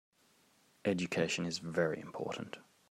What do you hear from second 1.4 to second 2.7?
is very important.